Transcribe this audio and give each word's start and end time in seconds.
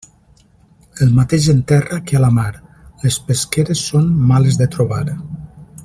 El 1.05 1.11
mateix 1.17 1.49
en 1.53 1.59
terra 1.71 1.99
que 2.07 2.17
a 2.19 2.21
la 2.23 2.31
mar, 2.39 2.47
les 3.05 3.19
pesqueres 3.29 3.85
són 3.91 4.09
males 4.33 4.59
de 4.65 4.71
trobar. 4.79 5.05